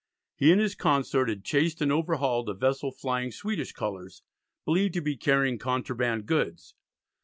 [0.35, 4.23] He and his consort had chased and overhauled a vessel flying Swedish colours,
[4.65, 6.73] believed to be carrying contraband goods.